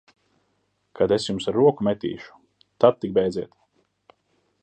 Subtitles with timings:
[0.99, 2.35] Kad es jums ar roku metīšu,
[2.85, 3.55] tad tik bēdziet!